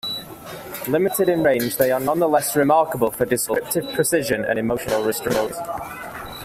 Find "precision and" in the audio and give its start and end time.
3.93-4.57